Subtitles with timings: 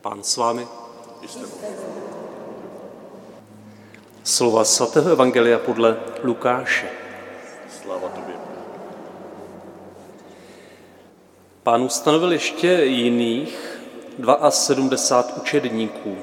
[0.00, 0.68] Pán s vámi.
[4.24, 6.90] Slova svatého Evangelia podle Lukáše.
[7.82, 8.34] Sláva tobě.
[11.62, 13.80] Pán ustanovil ještě jiných
[14.48, 16.16] 72 učedníků.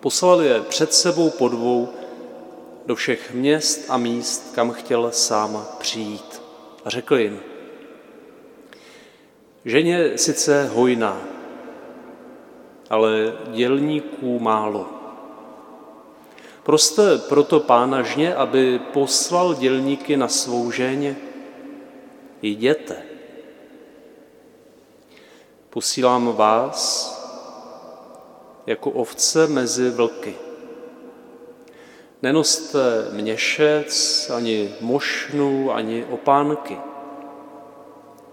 [0.00, 1.88] Poslal je před sebou po dvou
[2.86, 6.42] do všech měst a míst, kam chtěl sám přijít.
[6.84, 7.40] A řekl jim,
[9.64, 11.33] ženě sice hojná,
[12.90, 14.86] ale dělníků málo.
[16.62, 21.16] Proste proto pána žně, aby poslal dělníky na svou ženě.
[22.42, 23.02] Jděte.
[25.70, 27.10] Posílám vás
[28.66, 30.34] jako ovce mezi vlky.
[32.22, 36.78] Nenoste měšec, ani mošnu, ani opánky.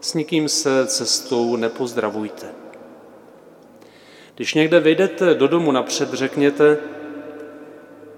[0.01, 2.60] S nikým se cestou nepozdravujte.
[4.41, 6.77] Když někde vyjdete do domu napřed, řekněte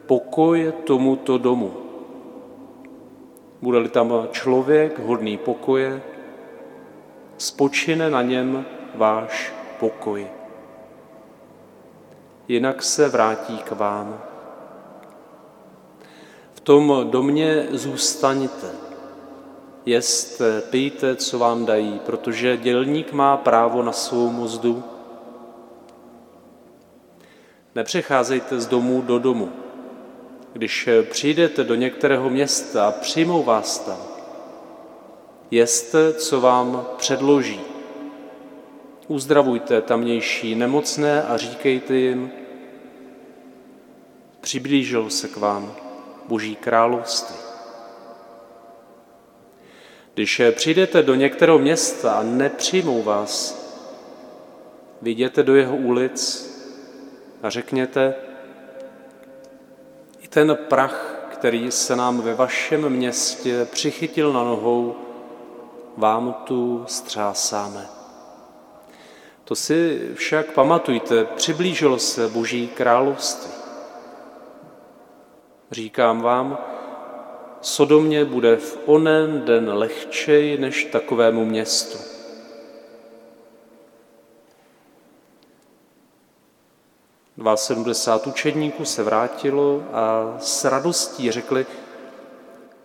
[0.05, 1.73] pokoj tomuto domu.
[3.61, 6.01] Bude-li tam člověk hodný pokoje,
[7.38, 10.27] spočine na něm váš pokoj.
[12.47, 14.21] Jinak se vrátí k vám.
[16.53, 18.67] V tom domě zůstaňte.
[19.85, 24.92] Jeste, pijte, co vám dají, protože dělník má právo na svou mzdu.
[27.75, 29.52] Nepřecházejte z domu do domu.
[30.53, 33.97] Když přijdete do některého města přijmou vás tam,
[35.52, 37.61] jeste, co vám předloží.
[39.07, 42.31] Uzdravujte tamnější nemocné a říkejte jim,
[44.41, 45.75] přiblížil se k vám
[46.27, 47.35] Boží království.
[50.13, 53.63] Když přijdete do některého města a nepřijmou vás,
[55.01, 56.52] vyjděte do jeho ulic
[57.44, 58.16] a řekněte,
[60.22, 64.95] i ten prach, který se nám ve vašem městě přichytil na nohou,
[65.97, 67.88] vám tu střásáme.
[69.44, 73.51] To si však pamatujte, přiblížilo se Boží království.
[75.72, 76.57] Říkám vám,
[77.62, 82.12] Sodomě bude v onen den lehčej než takovému městu.
[87.43, 91.65] Dva sedmdesát učedníků se vrátilo a s radostí řekli,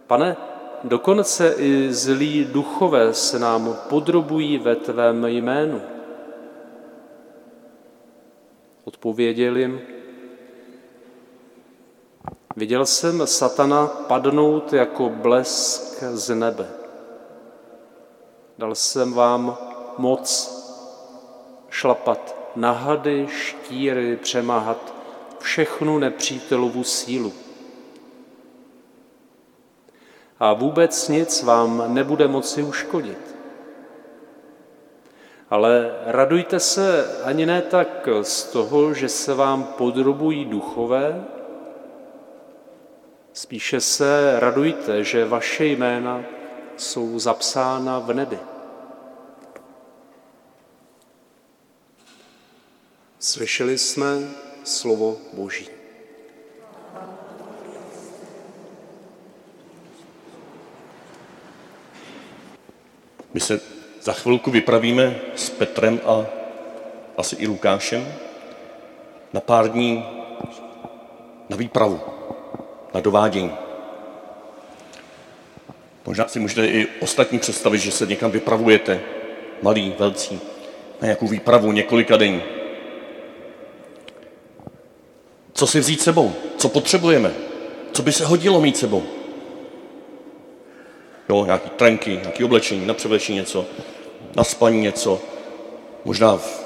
[0.06, 0.36] pane,
[0.84, 5.82] dokonce i zlí duchové se nám podrobují ve tvém jménu.
[8.84, 9.80] Odpověděl jim,
[12.56, 16.68] viděl jsem satana padnout jako blesk z nebe.
[18.58, 19.58] Dal jsem vám
[19.98, 20.54] moc
[21.70, 24.94] šlapat na hady, štíry, přemáhat
[25.40, 27.32] všechnu nepřítelovu sílu.
[30.40, 33.36] A vůbec nic vám nebude moci uškodit.
[35.50, 41.24] Ale radujte se ani ne tak z toho, že se vám podrobují duchové,
[43.32, 46.24] spíše se radujte, že vaše jména
[46.76, 48.38] jsou zapsána v nebi.
[53.20, 54.06] Slyšeli jsme
[54.64, 55.68] slovo Boží.
[63.34, 63.60] My se
[64.02, 66.26] za chvilku vypravíme s Petrem a
[67.16, 68.14] asi i Lukášem
[69.32, 70.04] na pár dní
[71.48, 72.00] na výpravu,
[72.94, 73.52] na dovádění.
[76.06, 79.00] Možná si můžete i ostatní představit, že se někam vypravujete,
[79.62, 80.40] malí, velcí,
[81.00, 82.57] na nějakou výpravu několika denní.
[85.58, 86.32] Co si vzít sebou?
[86.56, 87.32] Co potřebujeme?
[87.92, 89.02] Co by se hodilo mít sebou?
[91.28, 93.66] Jo, nějaký trenky, nějaké oblečení, na převlečení něco,
[94.36, 95.20] na spaní něco.
[96.04, 96.64] Možná v,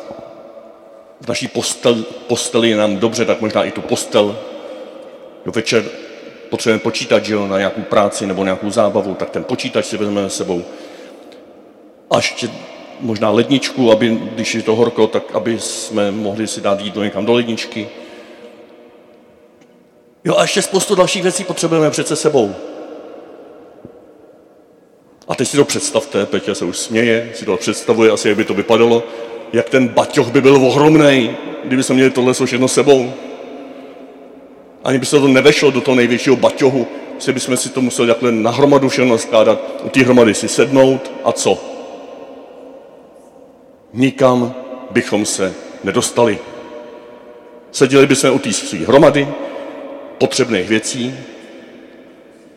[1.21, 4.39] v naší postel, posteli je nám dobře, tak možná i tu postel.
[5.45, 5.85] Do večer
[6.51, 10.65] potřebujeme počítač, jo, na nějakou práci nebo nějakou zábavu, tak ten počítač si vezmeme sebou.
[12.11, 12.51] A ještě
[13.01, 17.27] možná ledničku, aby, když je to horko, tak aby jsme mohli si dát jídlo někam
[17.27, 17.89] do ledničky.
[20.25, 22.55] Jo a ještě spoustu dalších věcí potřebujeme přece sebou.
[25.29, 28.45] A teď si to představte, Petě se už směje, si to představuje asi, jak by
[28.45, 29.03] to vypadalo,
[29.53, 33.13] jak ten baťoch by byl ohromný, kdyby jsme měli tohle všechno sebou.
[34.85, 36.87] Ani by se to nevešlo do toho největšího baťohu,
[37.19, 41.13] si bychom si to museli takhle na hromadu všechno skládat, u té hromady si sednout
[41.25, 41.59] a co?
[43.93, 44.55] Nikam
[44.91, 45.55] bychom se
[45.85, 46.39] nedostali.
[47.73, 48.51] Seděli bychom u té
[48.87, 49.29] hromady
[50.19, 51.15] potřebných věcí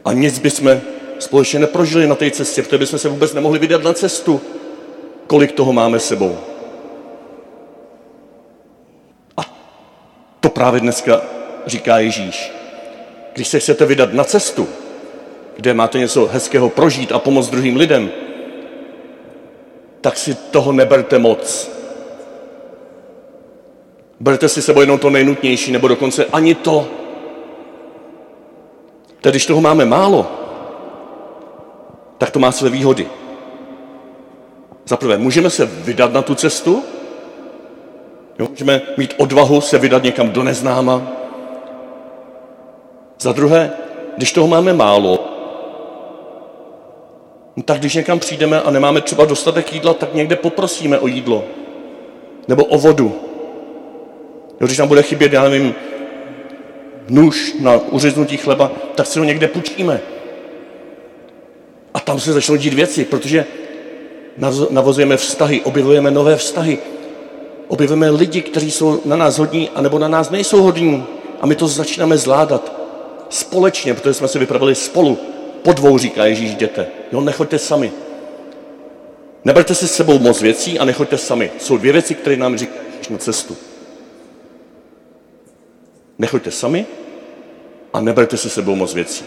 [0.06, 0.82] a nic bychom
[1.20, 4.42] společně neprožili na té cestě, protože bychom se vůbec nemohli vydat na cestu,
[5.28, 6.38] kolik toho máme sebou.
[9.38, 9.42] A
[10.40, 11.22] to právě dneska
[11.66, 12.52] říká Ježíš.
[13.34, 14.68] Když se chcete vydat na cestu,
[15.56, 18.12] kde máte něco hezkého prožít a pomoct druhým lidem,
[20.02, 21.72] tak si toho neberte moc.
[24.20, 26.88] Berte si sebou jenom to nejnutnější, nebo dokonce ani to.
[29.26, 30.28] Tedy když toho máme málo,
[32.18, 33.08] tak to má své výhody.
[34.86, 36.84] Za prvé, můžeme se vydat na tu cestu,
[38.40, 38.48] jo?
[38.50, 41.02] můžeme mít odvahu se vydat někam do neznáma.
[43.20, 43.72] Za druhé,
[44.18, 45.20] když toho máme málo,
[47.56, 51.44] no tak když někam přijdeme a nemáme třeba dostatek jídla, tak někde poprosíme o jídlo.
[52.48, 53.16] Nebo o vodu.
[54.62, 55.76] Jo, když nám bude chybět, já nevím,
[57.10, 60.02] nůž na uřeznutí chleba, tak si ho někde půjčíme.
[61.94, 63.46] A tam se začnou dít věci, protože
[64.70, 66.78] navozujeme vztahy, objevujeme nové vztahy,
[67.68, 71.06] objevujeme lidi, kteří jsou na nás hodní, anebo na nás nejsou hodní.
[71.42, 72.74] A my to začínáme zvládat
[73.30, 75.18] společně, protože jsme se vypravili spolu.
[75.64, 76.88] Po dvou říká Ježíš, jděte.
[77.12, 77.92] Jo, nechoďte sami.
[79.46, 81.52] Neberte si s sebou moc věcí a nechoďte sami.
[81.60, 83.58] Jsou dvě věci, které nám říká Ježíš na cestu.
[86.18, 86.86] Nechoďte sami
[87.94, 89.26] a neberte si sebou moc věcí.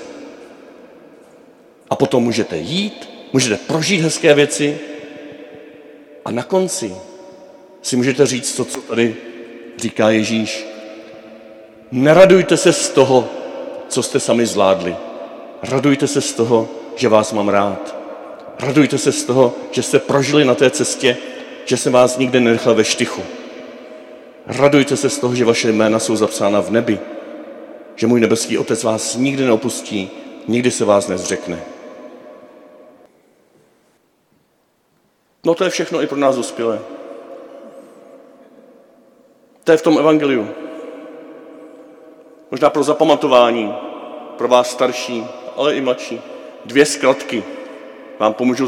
[1.91, 4.79] A potom můžete jít, můžete prožít hezké věci
[6.25, 6.95] a na konci
[7.83, 9.17] si můžete říct to, co tady
[9.77, 10.67] říká Ježíš.
[11.93, 13.29] Neradujte se z toho,
[13.89, 14.97] co jste sami zvládli.
[15.63, 17.97] Radujte se z toho, že vás mám rád.
[18.61, 21.17] Radujte se z toho, že jste prožili na té cestě,
[21.65, 23.23] že jsem vás nikdy nenechal ve štychu.
[24.49, 27.01] Radujte se z toho, že vaše jména jsou zapsána v nebi,
[27.97, 30.11] že můj nebeský Otec vás nikdy neopustí,
[30.49, 31.63] nikdy se vás nezřekne.
[35.45, 36.81] No to je všechno i pro nás dospělé.
[39.65, 40.49] To je v tom evangeliu.
[42.51, 43.75] Možná pro zapamatování,
[44.37, 46.21] pro vás starší, ale i mladší.
[46.65, 47.45] Dvě zkratky
[48.19, 48.67] vám pomůžou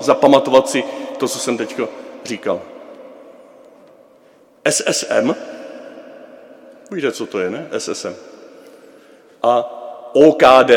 [0.00, 0.84] zapamatovat si
[1.18, 1.80] to, co jsem teď
[2.24, 2.60] říkal.
[4.68, 5.34] SSM,
[6.90, 7.68] víte, co to je, ne?
[7.78, 8.14] SSM.
[9.42, 9.76] A
[10.12, 10.70] OKD.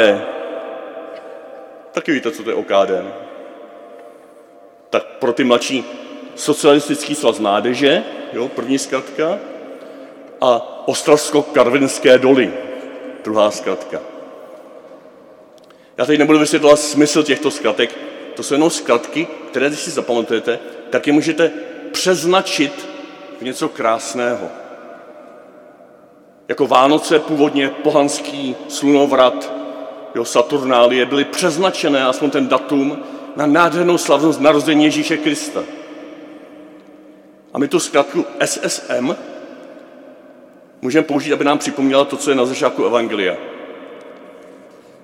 [1.91, 3.13] Taky víte, co to je OKD, ne?
[4.89, 5.85] Tak pro ty mladší
[6.35, 8.03] Socialistický svaz mládeže,
[8.33, 9.39] jo, první zkratka,
[10.41, 12.53] a Ostravsko-Karvinské doly,
[13.24, 14.00] druhá zkratka.
[15.97, 17.97] Já teď nebudu vysvětlovat smysl těchto zkratek,
[18.36, 20.59] to jsou jenom zkratky, které, když si zapamatujete,
[20.89, 21.51] tak je můžete
[21.91, 22.92] přeznačit
[23.39, 24.47] v něco krásného.
[26.47, 29.53] Jako Vánoce původně pohanský slunovrat,
[30.15, 32.97] jo, Saturnálie, byly přeznačené, aspoň ten datum,
[33.35, 35.63] na nádhernou slavnost narození Ježíše Krista.
[37.53, 39.15] A my tu zkratku SSM
[40.81, 43.36] můžeme použít, aby nám připomněla to, co je na začátku Evangelia.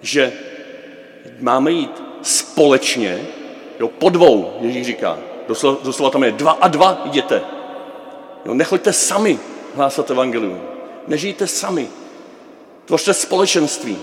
[0.02, 0.34] Že
[1.40, 3.22] máme jít společně,
[3.80, 5.18] jo, po dvou, Ježíš říká.
[5.48, 7.42] Doslova, doslova tam je dva a dva jděte.
[8.50, 9.40] Jo, nechoďte sami
[9.76, 10.62] hlásat evangelium.
[11.08, 11.90] Nežijte sami.
[12.86, 13.98] Tvořte společenství.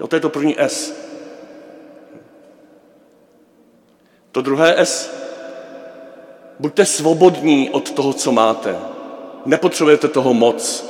[0.00, 0.92] Jo, to je to první S.
[4.32, 5.10] To druhé S.
[6.58, 8.78] Buďte svobodní od toho, co máte.
[9.46, 10.84] Nepotřebujete toho moc.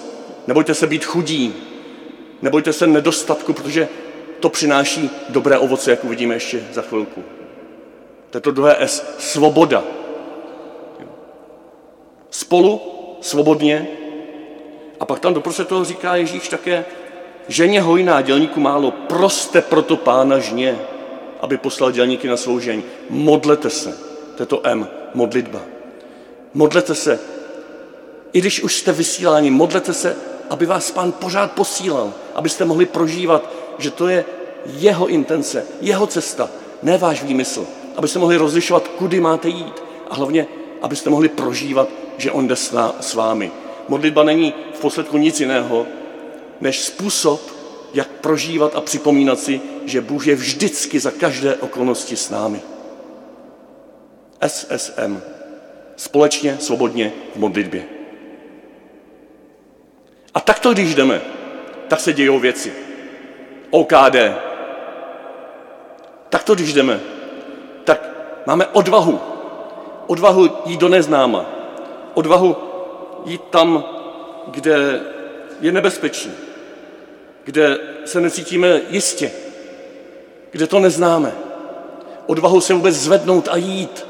[0.46, 1.54] Nebojte se být chudí.
[2.42, 3.88] Nebojte se nedostatku, protože
[4.40, 7.24] to přináší dobré ovoce, jak uvidíme ještě za chvilku.
[8.30, 9.14] To je to druhé S.
[9.18, 9.97] Svoboda.
[12.30, 12.80] Spolu,
[13.20, 13.88] svobodně.
[15.00, 16.84] A pak tam doprostřed toho říká Ježíš také,
[17.48, 20.78] ženě hojná, dělníku málo, proste proto pána žně,
[21.40, 22.60] aby poslal dělníky na svou.
[23.10, 23.98] Modlete se.
[24.36, 25.60] To je to M, modlitba.
[26.54, 27.20] Modlete se.
[28.32, 30.16] I když už jste vysíláni, modlete se,
[30.50, 34.24] aby vás pán pořád posílal, abyste mohli prožívat, že to je
[34.66, 36.50] jeho intence, jeho cesta,
[36.82, 37.66] ne váš výmysl.
[37.96, 39.82] Abyste mohli rozlišovat, kudy máte jít.
[40.10, 40.46] A hlavně,
[40.82, 42.56] abyste mohli prožívat, že on jde
[43.00, 43.50] s vámi.
[43.88, 45.86] Modlitba není v posledku nic jiného,
[46.60, 47.40] než způsob,
[47.94, 52.60] jak prožívat a připomínat si, že Bůh je vždycky za každé okolnosti s námi.
[54.46, 55.20] SSM.
[55.96, 57.84] Společně, svobodně v modlitbě.
[60.34, 61.20] A takto, když jdeme,
[61.88, 62.72] tak se dějou věci.
[63.70, 64.16] OKD.
[66.28, 67.00] Takto, když jdeme,
[67.84, 68.08] tak
[68.46, 69.20] máme odvahu.
[70.08, 71.46] Odvahu jít do neznáma.
[72.14, 72.56] Odvahu
[73.24, 73.84] jít tam,
[74.46, 75.00] kde
[75.60, 76.30] je nebezpečí,
[77.44, 79.30] kde se necítíme jistě,
[80.50, 81.32] kde to neznáme.
[82.26, 84.06] Odvahu se vůbec zvednout a jít.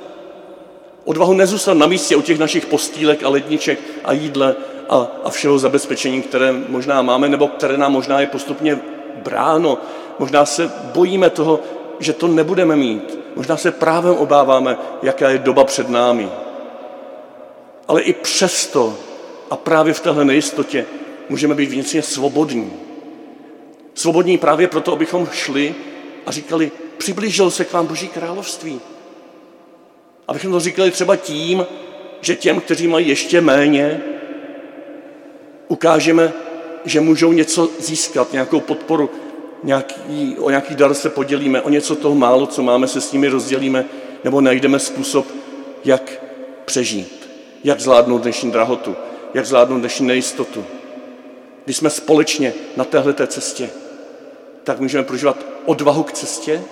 [1.05, 4.57] Odvahu nezůstat na místě u těch našich postýlek a ledniček a jídle
[4.88, 8.81] a, a všeho zabezpečení, které možná máme, nebo které nám možná je postupně
[9.23, 9.78] bráno.
[10.19, 11.61] Možná se bojíme toho,
[11.99, 13.19] že to nebudeme mít.
[13.38, 16.28] Možná se právem obáváme, jaká je doba před námi.
[17.88, 18.99] Ale i přesto
[19.50, 20.87] a právě v téhle nejistotě
[21.28, 22.73] můžeme být vnitřně svobodní.
[23.95, 25.75] Svobodní právě proto, abychom šli
[26.26, 28.80] a říkali, přiblížil se k vám Boží království.
[30.28, 31.66] Abychom to říkali třeba tím,
[32.21, 34.02] že těm, kteří mají ještě méně,
[35.68, 36.33] ukážeme,
[36.85, 39.11] že můžou něco získat, nějakou podporu,
[39.62, 43.29] nějaký, o nějaký dar se podělíme, o něco toho málo, co máme, se s nimi
[43.29, 43.85] rozdělíme,
[44.25, 45.27] nebo najdeme způsob,
[45.85, 46.25] jak
[46.65, 47.29] přežít,
[47.65, 48.97] jak zvládnout dnešní drahotu,
[49.35, 50.65] jak zvládnout dnešní nejistotu.
[51.65, 53.71] Když jsme společně na téhle cestě,
[54.65, 56.62] tak můžeme prožívat odvahu k cestě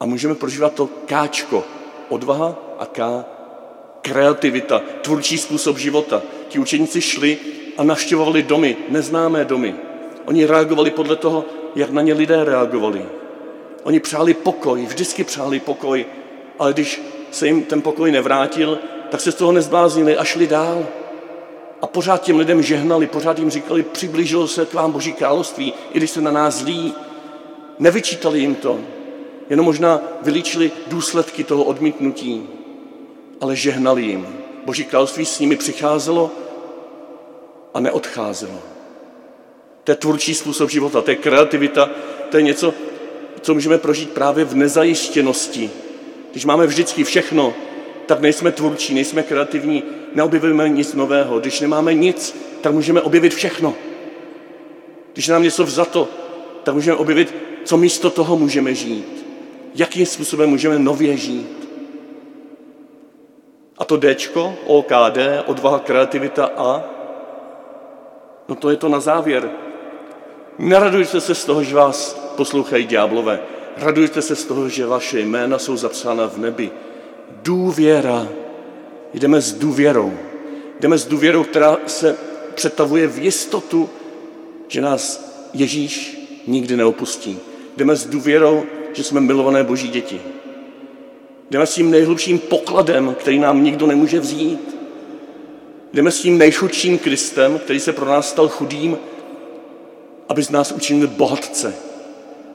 [0.00, 1.64] a můžeme prožívat to káčko,
[2.08, 3.24] odvaha a ká,
[4.02, 6.22] kreativita, tvůrčí způsob života.
[6.48, 7.38] Ti učeníci šli
[7.76, 9.74] a navštěvovali domy, neznámé domy.
[10.24, 13.06] Oni reagovali podle toho, jak na ně lidé reagovali.
[13.82, 16.06] Oni přáli pokoj, vždycky přáli pokoj,
[16.58, 18.78] ale když se jim ten pokoj nevrátil,
[19.10, 20.86] tak se z toho nezbláznili a šli dál.
[21.82, 25.98] A pořád těm lidem žehnali, pořád jim říkali, přiblížilo se k vám Boží království, i
[25.98, 26.94] když se na nás zlí.
[27.78, 28.80] Nevyčítali jim to,
[29.50, 32.48] jenom možná vylíčili důsledky toho odmítnutí,
[33.40, 34.26] ale žehnali jim.
[34.64, 36.30] Boží království s nimi přicházelo
[37.74, 38.73] a neodcházelo.
[39.84, 41.90] To je tvůrčí způsob života, to je kreativita,
[42.30, 42.74] to je něco,
[43.40, 45.70] co můžeme prožít právě v nezajištěnosti.
[46.30, 47.54] Když máme vždycky všechno,
[48.06, 49.82] tak nejsme tvůrčí, nejsme kreativní,
[50.14, 51.40] neobjevujeme nic nového.
[51.40, 53.74] Když nemáme nic, tak můžeme objevit všechno.
[55.12, 56.08] Když nám něco vzato,
[56.62, 59.26] tak můžeme objevit, co místo toho můžeme žít.
[59.74, 61.68] Jakým způsobem můžeme nově žít.
[63.78, 66.84] A to Dčko, OKD, odvaha, kreativita A,
[68.48, 69.63] no to je to na závěr.
[70.58, 73.40] Neradujte se z toho, že vás poslouchají ďáblové.
[73.76, 76.70] Radujte se z toho, že vaše jména jsou zapsána v nebi.
[77.42, 78.28] Důvěra.
[79.14, 80.12] Jdeme s důvěrou.
[80.80, 82.16] Jdeme s důvěrou, která se
[82.54, 83.90] přetavuje v jistotu,
[84.68, 87.38] že nás Ježíš nikdy neopustí.
[87.76, 90.20] Jdeme s důvěrou, že jsme milované boží děti.
[91.50, 94.76] Jdeme s tím nejhlubším pokladem, který nám nikdo nemůže vzít.
[95.92, 98.98] Jdeme s tím nejchudším Kristem, který se pro nás stal chudým,
[100.28, 101.74] aby z nás učinil bohatce.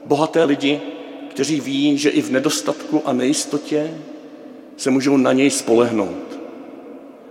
[0.04, 0.80] Bohaté lidi,
[1.30, 3.94] kteří ví, že i v nedostatku a nejistotě
[4.76, 6.40] se můžou na něj spolehnout.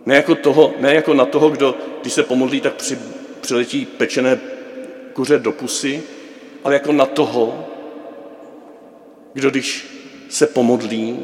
[0.05, 2.97] Ne jako, toho, ne jako na toho, kdo, když se pomodlí, tak při,
[3.41, 4.39] přiletí pečené
[5.13, 6.03] kuře do pusy,
[6.63, 7.65] ale jako na toho,
[9.33, 9.85] kdo když
[10.29, 11.19] se pomodlí,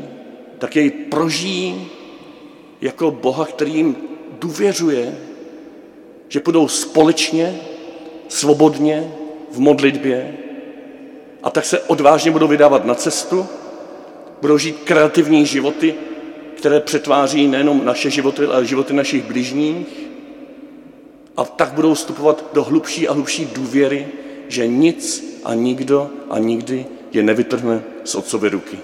[0.58, 1.88] tak jej prožijí
[2.82, 3.96] jako Boha, který jim
[4.40, 5.18] důvěřuje,
[6.30, 7.60] že půjdou společně,
[8.28, 9.12] svobodně
[9.52, 10.38] v modlitbě
[11.44, 13.46] a tak se odvážně budou vydávat na cestu,
[14.42, 15.96] budou žít kreativní životy,
[16.58, 20.06] které přetváří nejenom naše životy, ale životy našich bližních
[21.38, 24.08] a tak budou vstupovat do hlubší a hlubší důvěry,
[24.48, 28.78] že nic a nikdo a nikdy je nevytrhne z otcovy ruky.